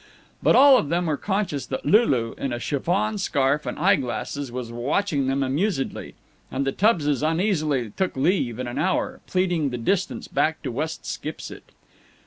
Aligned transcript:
But 0.41 0.55
all 0.55 0.79
of 0.79 0.89
them 0.89 1.05
were 1.05 1.15
conscious 1.15 1.67
that 1.67 1.85
Lulu, 1.85 2.33
in 2.39 2.51
a 2.51 2.57
chiffon 2.59 3.19
scarf 3.19 3.67
and 3.67 3.77
eye 3.77 3.97
glasses, 3.97 4.51
was 4.51 4.71
watching 4.71 5.27
them 5.27 5.43
amusedly, 5.43 6.15
and 6.49 6.65
the 6.65 6.71
Tubbses 6.73 7.21
uneasily 7.21 7.91
took 7.95 8.17
leave 8.17 8.57
in 8.57 8.65
an 8.65 8.79
hour, 8.79 9.19
pleading 9.27 9.69
the 9.69 9.77
distance 9.77 10.27
back 10.27 10.63
to 10.63 10.71
West 10.71 11.05
Skipsit. 11.05 11.71